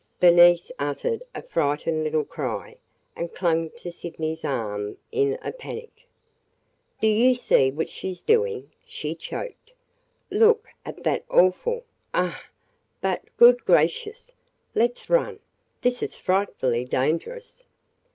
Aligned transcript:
Bernice 0.19 0.71
uttered 0.79 1.21
a 1.35 1.43
frightened 1.43 2.03
little 2.03 2.23
cry 2.25 2.77
and 3.15 3.35
clung 3.35 3.69
to 3.77 3.91
Sydney's 3.91 4.43
arm 4.43 4.97
in 5.11 5.37
a 5.43 5.51
panic. 5.51 6.07
"Do 6.99 7.05
you 7.05 7.35
see 7.35 7.69
what 7.69 7.87
she 7.87 8.11
's 8.15 8.23
doing?" 8.23 8.71
she 8.87 9.13
choked. 9.13 9.73
"Look 10.31 10.69
at 10.83 11.03
that 11.03 11.23
awful– 11.29 11.83
ugh! 12.15 12.41
But, 12.99 13.25
good 13.37 13.63
gracious! 13.63 14.33
Let 14.73 14.97
's 14.97 15.07
run! 15.07 15.37
This 15.83 16.01
is 16.01 16.15
frightfully 16.15 16.83
dangerous!" 16.83 17.67